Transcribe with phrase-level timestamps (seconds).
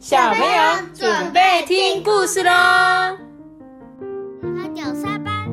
[0.00, 2.50] 小朋友准备听故事喽！
[4.56, 5.46] 他叫沙班。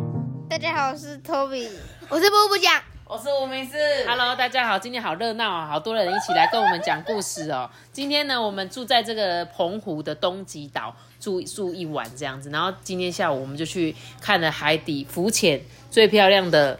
[0.50, 1.68] 大家好，我是 Toby。
[2.08, 3.76] 我是布布讲，我是吴明四。
[4.08, 7.70] Hello，大家好，今天好热闹啊，好多人一起来跟我们讲故事哦。
[7.92, 15.62] 今天呢，我们住在这个澎湖的东极岛住住一晚这样子，然后今天下午我们就去看了海底浮潜
[15.92, 16.80] 最漂亮的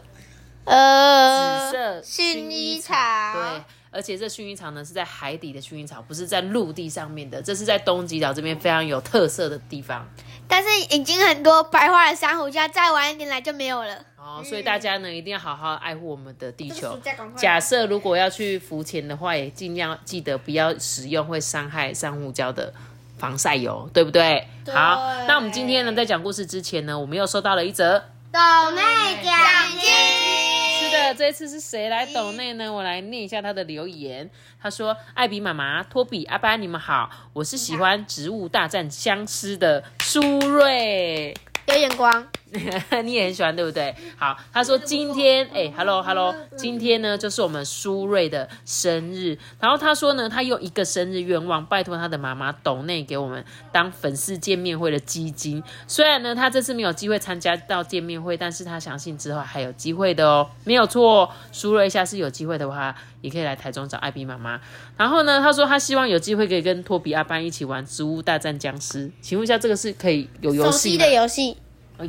[0.64, 2.94] 呃紫色薰衣草
[3.34, 3.62] 对。
[3.90, 7.40] 而且这薰衣草呢是在海底的薰衣草，不是在陆地上面的。
[7.42, 10.08] 这是在东极岛这边非常有特色的地方
[10.46, 14.04] 但是已经很多白化的珊瑚礁，再晚一点来就没有了。
[14.16, 16.98] 哦，所以大家呢一定要好好爱护我们的地球。
[17.36, 22.72] 假设如果要去浮潜的话，也尽量记得不要使用会伤害珊瑚礁的
[23.18, 24.46] 防晒油，对不对？
[24.66, 27.98] 好，那我们今天呢，在讲故事之前呢，我们又收到了一则。
[28.30, 28.38] 抖
[28.72, 28.82] 内
[29.24, 29.34] 奖
[29.80, 30.47] 金。
[30.88, 32.72] 是的，这一次是谁来抖内呢？
[32.72, 34.28] 我来念一下他的留言。
[34.60, 41.34] 他说：“艾比妈妈、托比、阿班，你们好，我是喜欢《植物大战僵尸》的苏瑞。”
[41.68, 42.26] 有眼光，
[43.04, 43.94] 你也很喜欢，对不对？
[44.16, 55.62] 好，他说今天，哎，hello hello，今天呢就是我们苏瑞的生日，然后他说呢，他用一个生日愿望，拜托他的妈妈董内给我们当粉丝见面会的基金。
[55.86, 61.30] 虽然呢，他这次没有机会参加到见面会，但是他相信之后还有机会的哦，没有错哦。
[61.52, 64.60] 苏瑞下次有机会的话，也可以来台中找艾比妈妈。
[64.96, 71.12] 然后呢，他说他希望有机会可以跟托比阿班一起玩《植物大战僵尸》，请问一下，这个是可以有游手戏的？
[71.12, 71.56] 游戏，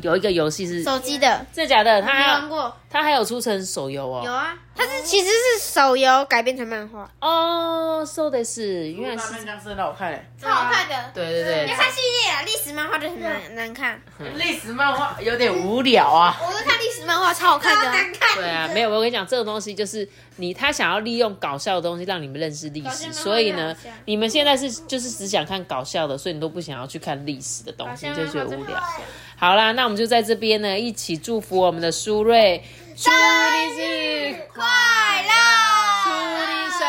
[0.02, 2.00] 有一个游戏是手机的真的假的？
[2.02, 2.76] 他还有没玩过。
[2.92, 4.20] 他还有出成手游哦。
[4.24, 10.94] 有啊，它是其实是手游改编成漫画，哦，so 的是原来是僵尸很好看诶，超好看的。
[11.14, 14.00] 对对对要，看系列啊，历史漫画就很难难看。
[14.34, 16.36] 历史漫画有点无聊啊。
[16.44, 18.04] 我都看历史漫画，超好看的啊。
[18.34, 28.82] 对啊， 没有，我跟你讲，这种东西就是你他想要利用搞笑的东西让你们认识历史，搞笑漫画所以呢也好笑，你们现在是就是只想看搞笑的，所以你都不想要去看历史的东西，你就觉得无聊。
[29.40, 32.62] 好啦，那我们就在这边呢，一起祝福我们的苏瑞，
[32.94, 34.62] 祝你生日快
[35.22, 35.32] 乐，
[36.04, 36.10] 祝
[36.44, 36.84] 你生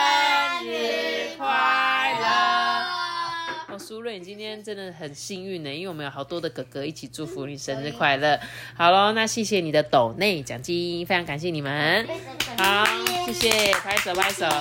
[0.68, 1.48] 日快
[2.20, 3.74] 乐。
[3.74, 8.38] 哦，苏瑞，你今天真的很幸运呢，因为我们有好多的哥哥一起祝福你生日快乐。
[8.76, 12.06] 好喽，那谢谢你的抖内奖金，非常感谢你们。
[12.58, 12.86] 好，
[13.28, 14.46] 谢谢，拍手拍手。
[14.46, 14.60] 好，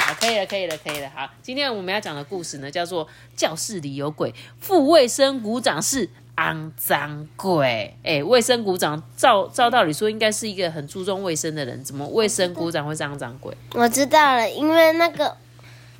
[0.00, 1.10] 好，可以了，可以了，可以了。
[1.16, 4.30] 好，今天我们要讲的故事呢，叫做《教室里有鬼》，
[4.60, 7.96] 副卫生鼓掌是肮脏鬼。
[8.04, 13.52] 哎，卫生股长照照道理说应该是一个很注重卫生的人，怎么卫生股长会是肮脏鬼？
[13.74, 15.36] 我知道了，因为那个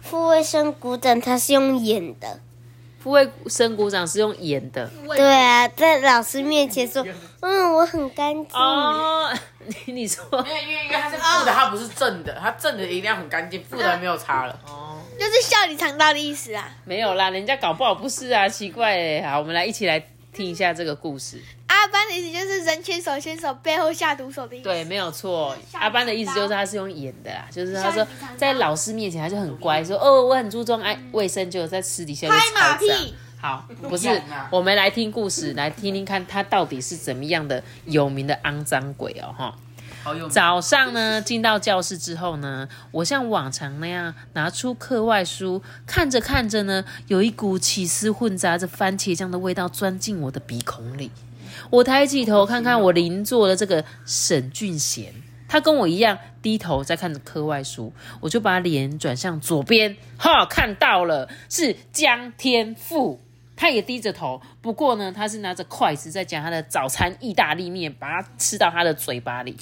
[0.01, 2.41] 副卫生股长他是用演的，
[3.03, 7.05] 副卫生股长是用演的对啊，在老师面前说，
[7.41, 8.47] 嗯，我很干净。
[8.53, 9.35] 哦。
[9.87, 14.59] 你你说因为因为因为它是负的，他不是正的，他正的一定要很干净，负的还没有擦了。
[14.67, 16.71] 哦，就是笑里藏刀的意思啊。
[16.85, 19.23] 没有啦，人家搞不好不是啊，奇怪哎。
[19.29, 20.03] 好，我们来一起来
[20.39, 21.43] 听一下这个故事。
[21.67, 24.63] 阿班的意思就是人牵手牵手，背后下毒手的意思。
[24.63, 25.57] 对，没有错。
[25.73, 28.07] 阿班的意思就是他是用演的啦，就是他说
[28.37, 33.15] 在老师面前他就很乖，说哦我很注重爱卫生，就在私底下就拍马屁。
[33.41, 34.09] 好，不是
[34.53, 39.57] 我们来听故事，来听听看他到底是怎么样的有名的肮脏鬼哦，哈。
[40.31, 51.11] 早上呢，进到教室之后呢，我像往常那样拿出课外书，看着看着呢，有一股起司混杂着番茄酱的味道钻进我的鼻孔里。
[51.71, 55.13] 我抬起头看看我邻座的这个沈俊贤，
[55.49, 63.21] 他跟我一样低头在看着课外书，我就把脸转向左边，哈，看到了，是江天赋。
[63.61, 69.57] 他也低着头，不过呢，他是拿着筷子在夹他的早餐意大利面，把它吃到他的嘴巴里。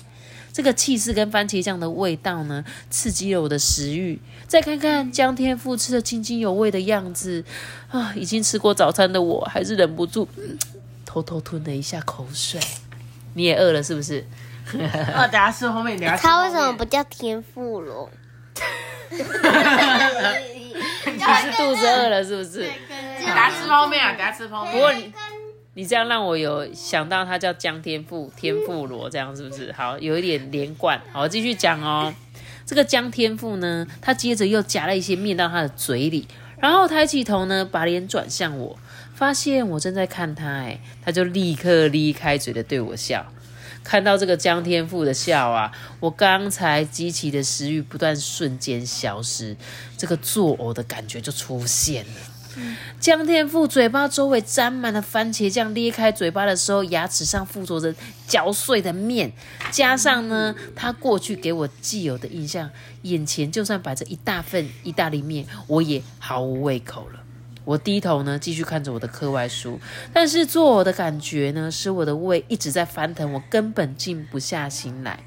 [0.56, 4.19] 这个气势跟番茄酱的味道呢，刺激了我的食欲。
[4.49, 7.44] 再看看江天赋吃的津津有味的样子，
[7.91, 10.59] 啊，已经吃过早餐的我，还是忍不住、嗯
[11.05, 12.59] 偷偷吞了一下口水。
[13.34, 14.27] 你也饿了是不是？
[14.72, 18.09] 那 等下吃后面，聊他为什么不叫天妇罗？
[19.11, 19.25] 你是
[21.59, 22.67] 肚子饿了是不是？
[23.19, 24.73] 等下吃泡面啊，等下吃泡面。
[24.73, 25.12] 不过你
[25.78, 29.70] 你这样让我有想到他叫江天赋天妇罗，这样是不是？
[29.73, 30.99] 好，有一点连贯。
[31.12, 32.14] 好，继续讲哦。
[32.64, 36.26] 这个江天赋呢，他接着又夹了一些面到他的嘴里，
[36.58, 38.78] 然后抬起头呢，把脸转向我，
[39.14, 43.26] 发现我正在看他，哎，他就立刻咧开嘴的对我笑。
[43.84, 45.70] 看到这个江天赋的笑啊，
[46.00, 49.55] 我刚才激起的食欲不断瞬间消失，
[49.99, 52.36] 这个作呕的感觉就出现了。
[52.99, 57.94] 江天富嘴巴周围沾满了番茄酱，裂开嘴巴的时候，牙齿上附着着
[58.26, 59.32] 嚼碎的面，
[59.70, 62.70] 加上呢，他过去给我既有的印象，
[63.03, 67.20] 眼前就算摆着一大份意大利面，我也毫无胃口了。
[67.64, 69.81] 我低头呢，继续看着我的课外书，
[70.12, 75.19] 但是做我的感觉呢，使我的胃一直在翻腾，我根本静不下心来。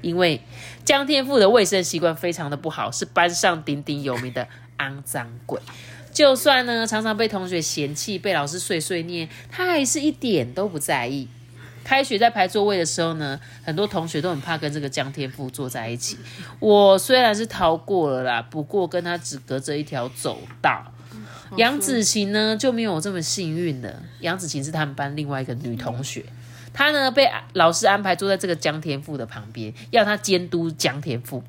[0.00, 0.40] 因为
[0.84, 4.46] 江天富的卫生习惯非常的不好，是班上鼎鼎有名的
[4.78, 5.60] 肮脏鬼。
[6.12, 11.28] 就算呢常常被同学嫌弃，被老师碎碎念，他还是一点都不在意。
[11.82, 16.16] 开学在排座位的时候呢，很多同学都很怕跟这个江天富坐在一起。
[16.60, 20.92] 我虽然是逃过了啦，不过跟他只隔着一条走道。
[21.56, 24.02] 杨子晴呢就没有我这么幸运了。
[24.20, 26.24] 杨子晴是他们班另外一个女同学，
[26.72, 31.42] 她呢被老师安排坐在这个江天富的旁边，要他监督江天富。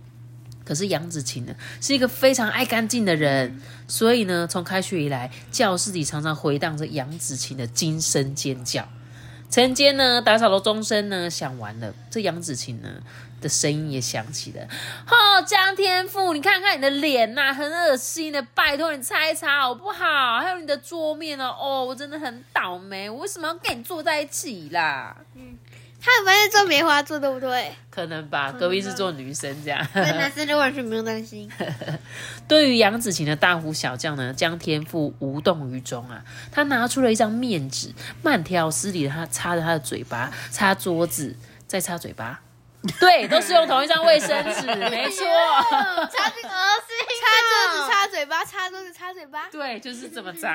[0.64, 8.88] 可是杨子晴呢是一个非常爱干净的人，所以呢从开学以来，教室里常常回荡着杨子晴的惊声尖叫。
[9.50, 12.88] 晨间呢打扫的钟声呢响完了，这杨子晴呢
[13.42, 14.64] 的声音也响起了。
[15.08, 20.40] 哦，江天富，你看看你的脸呐、很恶心的，拜托你擦一擦好不好？
[20.40, 25.18] 还有你的桌面呢，哦，我真的很倒霉，我为什么要跟你坐在一起啦？
[26.04, 27.72] 他们班是做梅花座，对不对？
[27.92, 29.86] 可能吧，隔壁是做女生这样。
[29.94, 31.48] 那男生就完全不用担心。
[32.48, 36.24] 对于杨子晴的大呼小叫呢，江天赋无动于衷啊。
[36.52, 37.94] 他拿出了一张面纸，
[38.24, 41.36] 慢条斯理的他擦着他的嘴巴，擦桌子，
[41.68, 42.42] 再擦嘴巴。
[43.00, 45.24] 对，都是用同一张卫生纸， 没错。
[46.10, 49.48] 擦这个擦桌子、擦嘴巴、擦桌子、擦嘴巴。
[49.52, 50.52] 对，就是这么脏。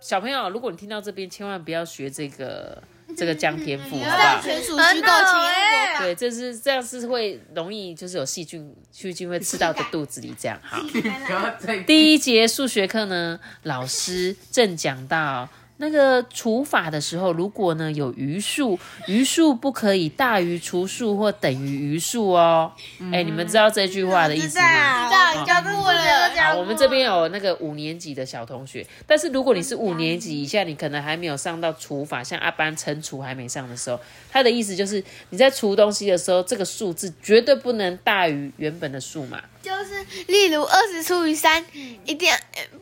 [0.00, 2.82] 小朋友，如果你听到这边，千万不要学这个
[3.18, 4.40] 这个江天赋，好不好？
[4.40, 10.56] 全属虚构情哎对，这是这样是会容易就是有细菌，细菌会吃到的肚子里这样。
[10.62, 15.48] 好， 不要再第一节数学课呢，老师正讲到
[15.78, 18.78] 那个除法的时候，如果呢有余数，
[19.08, 22.72] 余数不可以大于除数或等于余数哦。
[23.12, 25.08] 哎、你们知道这句话的意思吗？
[25.32, 26.30] 知道教过了。
[26.36, 39.42] 好，我们这边有那个五年级的小同学，但是如果你是五年级以下，你可能还没有上到除法，像阿班乘除还没上的时候，他的意思就是你在除东西的时候，这个数字绝对不能大于原本的数嘛。
[39.62, 41.64] 就是例如二十除以三，
[42.04, 42.32] 一定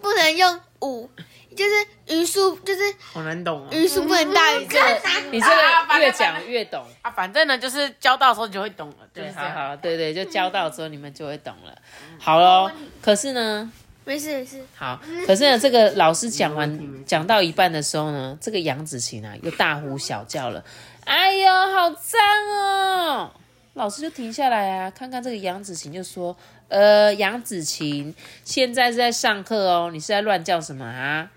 [0.00, 1.08] 不能用五，
[1.56, 3.68] 就是余数，就是好难懂哦。
[3.72, 5.00] 余数不能大于这个。
[5.32, 6.84] 你这个越讲越懂。
[7.02, 11.76] 啊，反正呢，就是教到的时候你就会懂了，就是对，好好，对对，就教到之后你们就会懂了。
[12.18, 12.70] 好喽，
[13.02, 13.72] 可是呢，
[14.04, 20.62] 没事没事，好，可是呢，这个老师讲完讲到一半的时候呢，这个杨子晴啊又大呼小叫了，
[21.04, 22.20] 哎呦，好脏
[22.52, 23.32] 哦！
[23.74, 26.34] 老师就停下来啊，看看这个杨子晴，就说
[26.68, 31.28] ：“呃，杨子晴，现在是在上课哦，你是在乱叫什么啊？”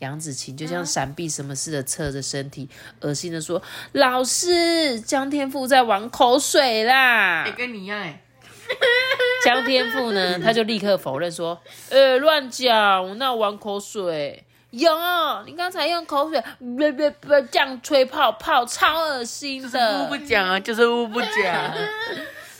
[0.00, 2.68] 杨子晴就像闪避什么似的，侧着身体，
[3.00, 3.62] 恶心的说
[3.92, 8.22] ：“老师，江天富在玩口水啦！”哎，跟你一样哎。
[9.44, 11.60] 江天富呢，他就立刻否认说
[11.90, 14.90] ：“呃，乱讲，我那玩口水有，
[15.44, 16.42] 你刚才用口水
[16.78, 20.16] 别别别这样吹泡泡，超恶心污的 不。
[20.18, 21.30] 讲啊，就是污不讲。”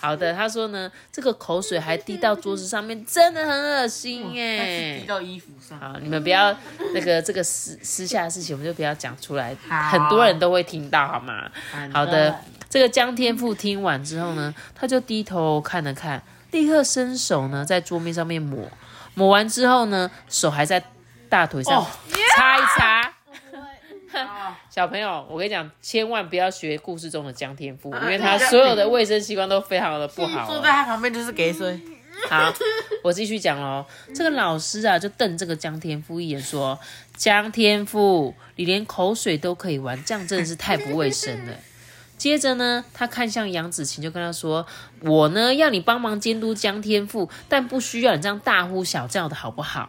[0.01, 5.07] 好的，他说呢，这个口水还滴到桌子上面，真的很恶心它是耶滴。
[5.07, 5.79] 到衣服上。
[5.79, 6.57] 好，你们不要
[6.95, 11.51] 那个这个私私下的事情，我们就不要讲出来，很多人都会听到，好吗？
[11.93, 12.35] 好的，
[12.69, 18.71] 这个江天富听完之后呢，他就低头看了看，立刻伸手呢在桌面上面抹，
[19.15, 20.83] 抹完之后呢，手还在
[21.29, 21.87] 大腿上哦
[22.37, 23.00] 擦一擦。
[24.13, 30.47] 哦 小朋友，我跟你讲，千万不要学故事中的江天富，啊因为他所有的卫生习惯都非常的不好、哦。
[30.49, 31.81] 坐在他旁边就是给水。
[32.29, 32.53] 好，
[33.03, 33.85] 我继续讲喽。
[34.15, 36.79] 这个老师啊，就瞪这个江天富一眼，说
[37.17, 41.55] ：“江天富，你连口水都可以玩，这样真的是太不卫生了。”
[42.19, 44.67] 接着呢，他看向杨子晴，就跟他说
[45.01, 49.89] ：“我呢要你帮忙监督江天富，但不需要你这样大呼小叫的好不好？”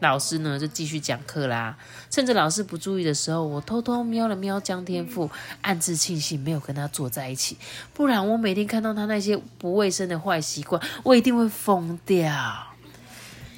[0.00, 1.76] 老师呢就继续讲课啦。
[2.10, 5.30] 趁着老师不注意的时候，我偷偷瞄了瞄江天赋，
[5.62, 7.56] 暗自庆幸没有跟他坐在一起，
[7.92, 12.66] 不然我每天看到他那些不卫生的坏习惯，我一定会疯掉。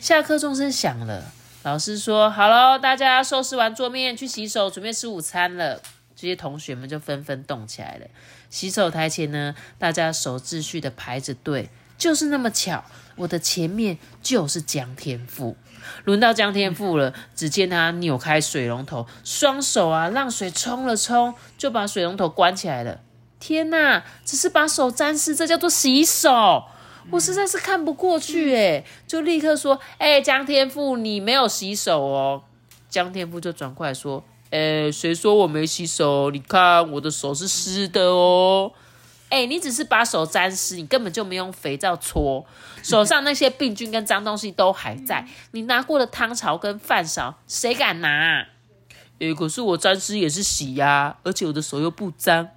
[0.01, 1.33] 下课钟声响了，
[1.63, 5.83] 老师说：“好喽，大家收拾完桌面，去洗手，准备吃午餐了。”
[6.17, 8.07] 这些同学们就纷纷动起来了。
[8.51, 12.83] 洗手台前呢，大家守秩序的排着队，就是那么巧，
[13.17, 15.57] 我的前面就是江天富。
[16.05, 23.01] 轮到江天富了，只见他扭开水龙头，双手啊让水冲了冲，就把水龙头关起来了。
[23.39, 26.65] 天哪，只是把手沾湿，这叫做洗手。
[27.11, 32.43] 我实在是看不过去哎，就立刻说：“哎，江天富，你没有洗手哦。”
[32.89, 36.31] 江天富就转过来说：“哎，谁说我没洗手？
[36.31, 38.73] 你看我的手是湿的哦。
[39.31, 42.45] 哎，你只是把手沾湿，你根本就没用肥皂搓，
[42.83, 45.27] 手上那些病菌跟脏东西都还在。
[45.53, 48.47] 你拿过的汤勺跟饭勺，谁敢拿？
[49.21, 52.49] 哎，可是我沾湿也是洗呀，而且我的手又不脏。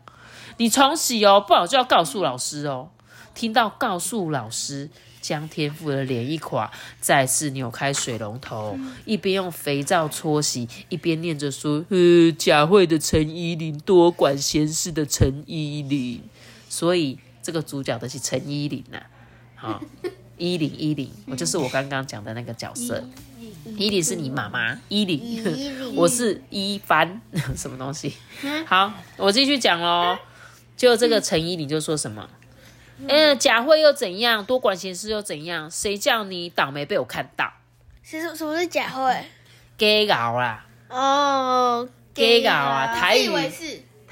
[0.58, 2.90] 你重洗哦，不好就要告诉老师哦。”
[3.36, 4.90] 听到告诉老师，
[5.20, 16.22] 江天赋的脸一垮，再次扭开水龙头，一边用肥皂搓洗，一边念着说：“呃，贾慧的陈依林，多管闲事的陈依林。”
[16.74, 19.00] 所以这个主角的是陈依林呐，
[19.54, 19.80] 好，
[20.38, 23.04] 依林依林，我就是我刚刚讲的那个角色。
[23.78, 27.22] 依林是你妈妈，依林，我是一帆，
[27.56, 28.16] 什么东西？
[28.66, 30.18] 好，我继续讲喽。
[30.76, 32.28] 就这个陈依林就说什么？
[33.08, 34.44] 嗯，贾慧又怎样？
[34.44, 35.70] 多管闲事又怎样？
[35.70, 37.54] 谁叫你倒霉被我看到？
[38.02, 39.26] 是什什么是贾慧？
[39.78, 40.66] 给搞啦！
[40.90, 43.00] 哦，给搞啊！
[43.00, 43.30] 台语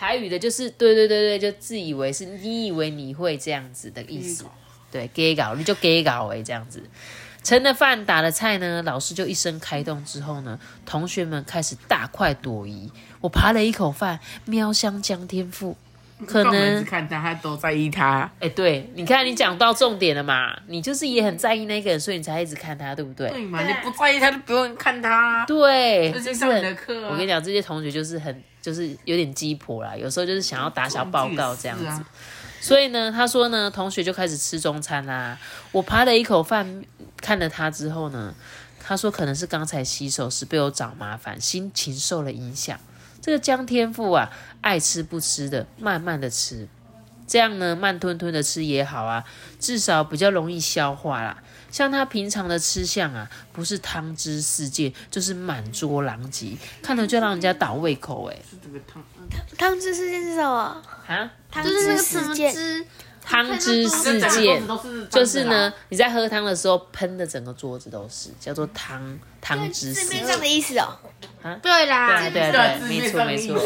[0.01, 4.45] 台语的就是对对对对，就自以为是，你以为你会这样子的意思。
[4.91, 6.81] 对，给搞你就给搞哎，这样子。
[7.43, 12.91] 盛了饭打了菜呢，老师就一声开动之后呢，同学们开始大快朵颐。
[13.19, 15.77] 我扒了一口饭，喵香江天赋。
[16.25, 18.31] 可能看他，他都在意他。
[18.39, 23.29] 哎、对，你看你讲到重点了嘛，你就是也很在意那个人，所以你才一直看他，对不对？
[23.29, 23.61] 对嘛？
[23.63, 25.45] 你不在意他，就不用看他啊。
[25.45, 31.85] 对，就是这上你的很课啊我跟你讲，这些同学就是很，就是有点鸡婆啦，有时候就是想要打小报告这样子。
[31.85, 32.05] 啊
[32.63, 35.35] 所以呢，他说呢，同学就开始吃中餐啦。
[35.71, 36.85] 我扒了一口饭，
[37.17, 38.35] 看了他之后呢，
[38.79, 42.79] 他说可能是刚才洗手时被我找麻烦，心情受了影响。
[43.19, 44.29] 这个江天赋啊，
[44.61, 46.67] 爱吃不吃的，慢慢的吃，
[47.25, 49.23] 这样呢，慢吞吞的吃也好啊，
[49.59, 51.41] 至少比较容易消化啦。
[51.71, 59.03] 像他平常的吃相啊，不是汤汁四溅，就是满桌狼藉，看了就让人家倒胃口哎、这个汤
[59.57, 60.81] 汤汁事件是什么？
[61.07, 62.85] 啊，汤汁事件。
[63.23, 70.39] 汤汁四整个桌溅子都是脏的啦就是呢，你在喝汤的时候喷的整个桌子都是，叫做汤汤汁四溅字面上。
[70.39, 70.97] 的意思哦。
[71.61, 73.61] 对啦，对啊对啊对没错没错。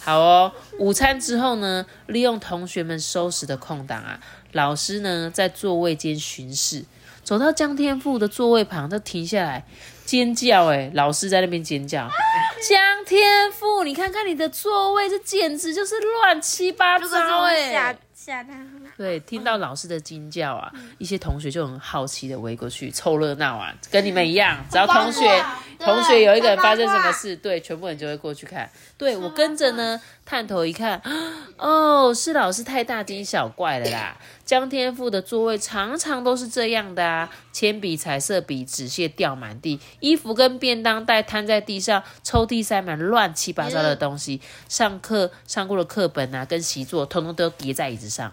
[0.00, 4.18] 好哦，午餐之后呢，利用同学们收拾的空档啊，
[4.52, 6.82] 老师呢在座位间巡视，
[7.30, 9.64] 走到江天赋的座位旁，就停下来
[10.04, 10.66] 尖叫。
[10.66, 12.10] 哎，老师在那边尖叫，
[12.68, 17.96] 江天赋，你看看你的座位，这简直就是乱七八糟欸哎吓。
[18.12, 18.50] 吓他，
[18.96, 25.44] 对， 听到老师的惊叫啊，一些同学就很好奇的围过去凑热闹啊， 跟你们一样，只要同学
[25.78, 28.70] 同学有一个人发生什么事，对，全部人就会过去看。
[28.98, 31.00] 对我跟着呢，探头一看，
[31.56, 34.16] 哦，是老师太大惊小怪了啦。
[34.44, 48.32] 江天赋的座位常常都是这样的啊，铅笔、彩色笔、纸屑掉满地，衣服跟便当袋摊在地上，抽屉塞满乱七八糟的东西，上课上过的课本啊跟习作，通通都叠在椅子上。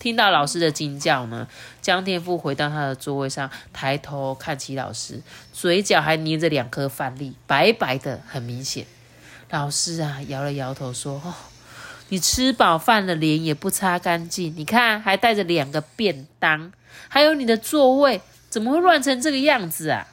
[0.00, 1.46] 听到老师的惊叫呢，
[1.82, 5.20] 江天赋回到他的座位上，抬头看齐老师，
[5.52, 8.86] 嘴角还捏着两颗饭粒，白白的，很明显。
[9.50, 11.34] 老师啊，摇了摇头说：“哦，
[12.08, 16.72] 你吃饱饭了，脸也不擦干净，你看还带着两个便当，
[17.08, 20.08] 还有你的座位，怎么会乱成这个样子啊？”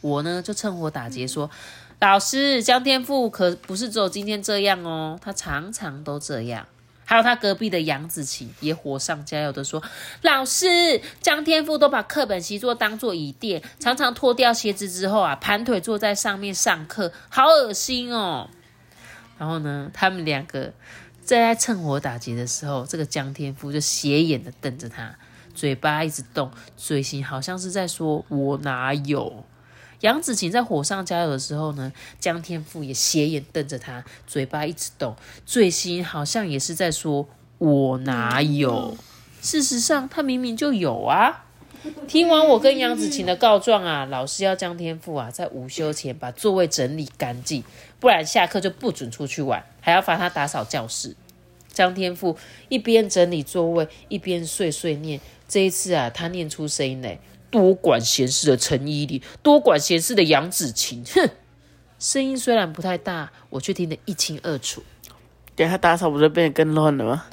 [0.00, 1.48] 我呢就趁火打劫说
[2.00, 6.66] ：“老师，江天赋可不是只有今天这样哦，他常常都这样。”
[7.08, 9.82] 还有他隔壁的杨子晴也火上加油的说
[10.20, 18.50] ：“老师，江天赋都把课本习作当做椅垫，常常脱掉鞋子之后啊，盘腿坐在上面上课，好恶心哦。”
[19.38, 20.70] 然后呢，他们两个
[21.24, 25.16] 在趁火打劫的时候，这个江天赋就斜眼的瞪着他，
[25.54, 29.46] 嘴巴一直动，嘴型好像是在说“我哪有”。
[30.00, 37.28] 杨子晴在火上加油的时候呢，江天赋也斜眼瞪着他，嘴巴一直动，嘴型好像也是在说
[37.58, 38.96] “我哪有”。
[39.42, 41.46] 事实上，他明明就有啊。
[42.08, 47.62] 听完我跟杨子晴的告状啊，老师要江天赋啊在午休前把座位整理干净，
[48.00, 51.14] 不然下课就不准出去玩，还要罚他打扫教室。
[51.72, 52.36] 江天赋
[52.68, 55.20] 一边整理座位，一边碎碎念。
[55.48, 57.18] 这一次啊，他念出声音来。
[57.50, 61.30] 多管闲事的陈依礼，多管闲事的杨子晴，哼！
[61.98, 64.82] 声音虽然不太大，我却听得一清二楚。
[65.56, 67.24] 等下他打扫不就变得更乱了吗？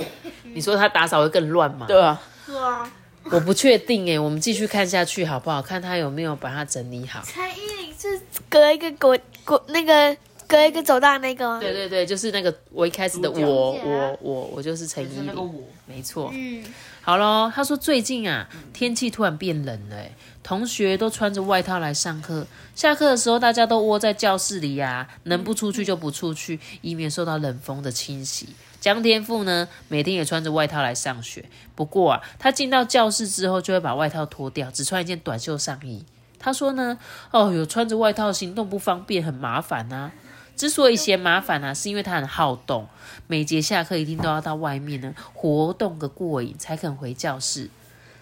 [0.55, 1.86] 你说他打扫会更乱吗？
[1.88, 2.91] 对啊，是啊，
[3.25, 5.62] 我不确定哎，我们继续看下去好不好？
[5.62, 7.22] 看他有没有把它整理好。
[7.24, 8.19] 蔡依林是
[8.50, 10.17] 隔一个国国那个
[10.48, 11.60] 隔一个走道那个吗？
[11.60, 16.31] 对对对，就是那个我一开始的我我我我就是陈依礼，是那个我，没错。
[16.34, 16.63] 嗯，
[17.06, 19.96] 好咯，他说最近啊，天气突然变冷了，
[20.42, 22.48] 同学都穿着外套来上课。
[22.74, 28.50] 下课的时候，大家都窝在教室里呀、能不出去就不出去，以免受到冷风的侵袭。
[28.82, 31.46] 江天赋呢，每天也穿着外套来上学。
[31.76, 36.04] 不过啊，他进到教室之后，就会把外套脱掉，只穿一件短袖上衣。
[36.40, 36.98] 他说呢，
[37.30, 40.12] 哦，有穿着外套行动不方便，很麻烦啊。
[40.56, 42.88] 之所以嫌麻烦啊，是因为他很好动，
[43.28, 47.70] 每节下课一定都要到外面呢活动个过瘾，才肯回教室。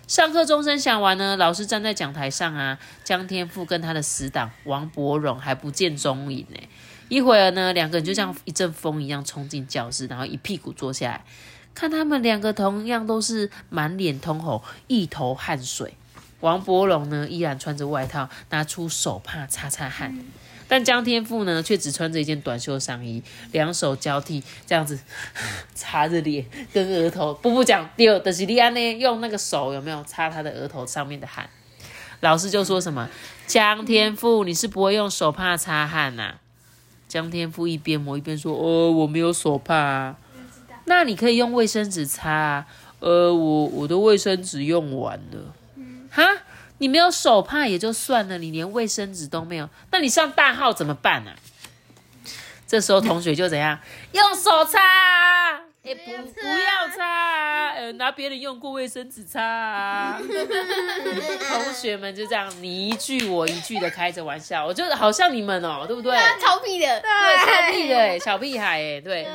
[0.07, 6.59] 上课钟声响完呢，老师站在讲台上啊，江天赋跟他的死党王伯荣还不见踪影呢。
[7.07, 11.23] 一会儿呢，两个人就像一阵风一样冲进教室，然后一屁股坐下来，
[11.73, 15.93] 看他们两个同样都是满脸通红，一头汗水。
[16.41, 20.19] 王伯荣呢，依然穿着外套，拿出手帕擦擦汗。
[20.67, 24.99] 但江天赋呢，却只穿着一件短袖上衣，两手交替这样子
[25.75, 27.33] 擦着脸跟额头。
[27.33, 31.49] 不不讲第二的是利安呢，用那个手有没有擦他的额头上面的汗？
[32.21, 33.09] 老师就说什么
[33.45, 36.35] ：“江天赋，你是不会用手帕擦汗呐、
[37.09, 40.17] 江天赋一边抹一边说：“哦，我没有手帕、啊。
[40.85, 42.65] 那你可以用卫生纸擦啊。
[42.99, 45.53] 呃，我我的卫生纸用完了。
[46.09, 46.23] 哈，
[46.79, 51.35] 你没有手帕也就算了，你连卫生纸都没有，那你上大号怎么办啊？
[52.67, 53.79] 这时候同学就怎样？
[54.13, 60.19] 用手擦啊，哎、不不要擦啊，呃，拿别人用过卫生纸擦啊。
[61.51, 66.17] 同学们就这样你一句我一句的开着玩笑，我觉得好像你们哦，对不对？
[66.41, 69.27] 超屁的，对，超屁的哎，小屁孩哎，对。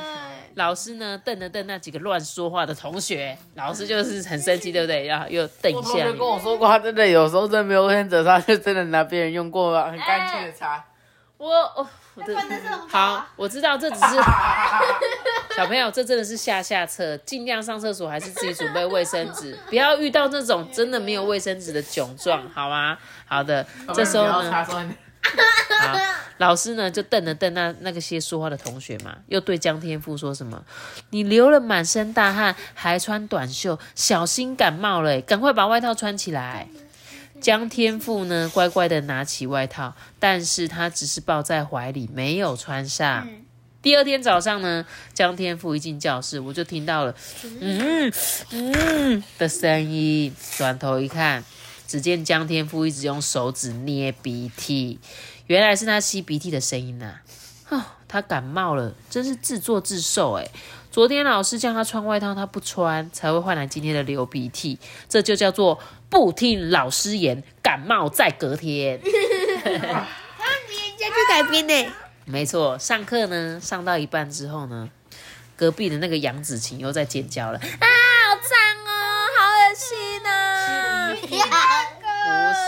[0.55, 5.05] 老师呢瞪了瞪那几个乱说话的同学，老师就是很生气，对不对？
[5.07, 6.19] 然后又瞪一下你我同学跟。
[6.19, 10.83] 我说过，他真的有时候真的没有卫生纸他，就真的拿别人用过很干净的擦。
[11.37, 12.35] 我哦，我的
[12.89, 14.15] 好，我知道这只是
[15.55, 22.97] 小朋友，这真的是下下策，尽量上厕所还是自己准备卫生纸，不要遇到那种真的没有卫生纸的窘状，好吗？
[23.25, 24.65] 好的，这时候呢，
[26.39, 30.61] 老师呢就瞪了瞪那那个些说话的同学嘛，又对江天赋说什么
[31.11, 36.67] ：“你流了满身大汗，还穿短袖，小心感冒了欸，赶快把外套穿起来。”
[37.39, 43.29] 江天赋呢，乖乖的拿起外套，但是他只是抱在怀里，没有穿上。
[43.81, 47.15] 第二天早上呢，江天赋一进教室，我就听到了
[47.61, 48.11] 嗯
[48.51, 51.41] 嗯的声音，转头一看，
[51.89, 54.99] 只见江天赋一直用手指捏鼻涕，
[55.47, 57.15] 原来是他吸鼻涕的声音呐、
[57.69, 60.47] 哦，他感冒了，真是自作自受哎。
[60.91, 64.77] 昨天老师叫他穿外套，他不穿，才会换来今天的流鼻涕，
[65.09, 65.79] 这就叫做
[66.11, 68.99] 不听老师言，感冒在隔天。
[69.01, 69.81] 人
[70.95, 71.91] 家去改编呢，
[72.25, 74.91] 没错，上课呢，上到一半之后呢，
[75.55, 77.87] 隔壁的那个杨子晴又在尖叫了，啊，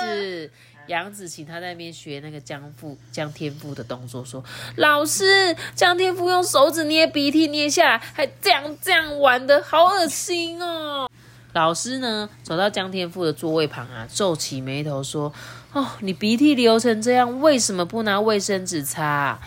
[0.06, 0.52] 是，
[0.88, 4.44] 杨子晴她在那边学那个江父江天父的动作，说
[4.76, 11.10] 老师，江天父用手指捏鼻涕捏下来，还这样这样玩的，好恶心哦。
[11.54, 15.34] 老师呢，走到江天父的座位旁啊，皱起眉头说
[15.74, 19.38] ：“哦，你鼻涕流成这样，为什么不拿卫生纸擦？”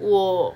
[0.00, 0.54] 我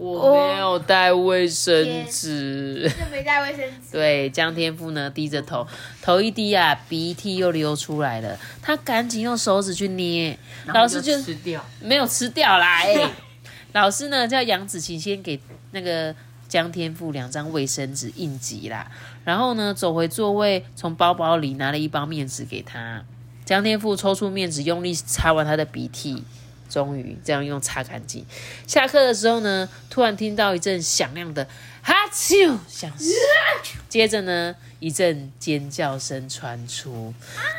[0.00, 2.90] 我没有带卫生纸。
[2.98, 3.92] 就没带卫生纸。
[3.92, 5.66] 对，江天赋呢低着头，
[6.00, 8.38] 头一低啊，鼻涕又流出来了。
[8.62, 11.62] 他赶紧用手指去捏，老师就吃掉。
[11.82, 12.78] 没有吃掉啦。
[12.78, 13.10] 哎、
[13.72, 15.38] 老师呢叫杨子晴先给
[15.72, 16.14] 那个
[16.48, 18.90] 江天赋两张卫生纸应急啦，
[19.24, 23.04] 然后呢走回座位，从包包里拿了一包面纸给他。
[23.44, 26.24] 江天赋抽出面纸，用力擦完他的鼻涕，
[26.70, 28.24] 终于这样用擦干净。
[28.66, 31.46] 下课的时候呢，突然听到一阵响亮的
[31.82, 33.08] 哈啾响声，
[33.88, 37.12] 接着呢，一阵尖叫声传出，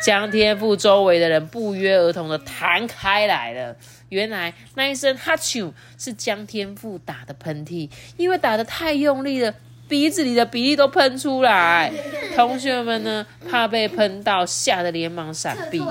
[0.03, 3.75] 江天赋周围的人不约而同的弹开来了。
[4.09, 9.53] 原来那一声哈啾是江天赋打的喷嚏，因为打的太用力了。
[9.87, 11.91] 鼻子里的鼻涕都喷出来，
[12.33, 15.83] 同学们呢怕被喷到，吓得连忙闪避。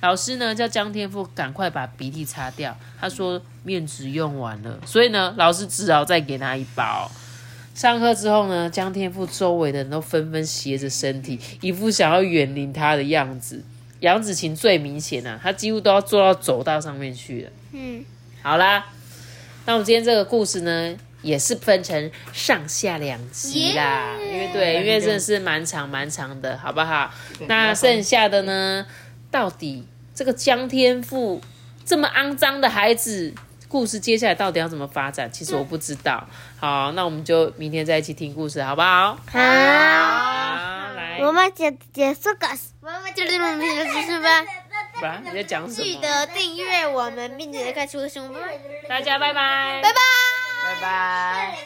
[0.00, 7.10] 老师呢叫江天赋赶快把鼻涕擦掉，他说面纸用完了，所以呢老师只好再给他一包。
[7.74, 13.62] 上课之后呢，江天赋周围的人都纷纷斜着身体，一副想要远离他的样子。
[14.00, 17.50] 杨子晴最明显啊，她几乎都要坐到走道上面去了。
[17.72, 18.04] 嗯，
[18.42, 18.86] 好啦，
[19.66, 27.12] 那我们今天这个故事呢，也是分成上下两集啦因为对，因为真的是蛮长蛮长的，好不好？
[27.48, 28.86] 那剩下的呢，
[29.30, 31.40] 到底这个江天赋
[31.84, 33.34] 这么肮脏的孩子
[33.68, 35.30] 故事接下来到底要怎么发展？
[35.30, 36.26] 其实我不知道。
[36.58, 39.18] 好，那我们就明天再一起听故事，好不好？
[39.30, 39.38] 好，
[41.20, 44.44] 我们讲结束故事，我们就这么明天的故事吧。
[45.22, 45.84] 你在讲什么？
[45.84, 48.40] 记得订阅我们，并且开出声吧！
[48.88, 49.98] 大家拜拜，拜拜，
[50.64, 51.58] 拜拜。